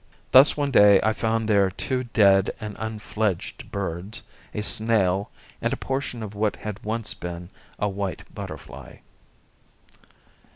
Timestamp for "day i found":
0.71-1.47